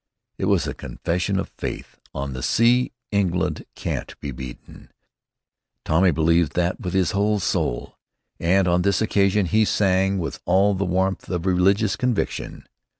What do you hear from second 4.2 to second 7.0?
beaten. Tommy believes that with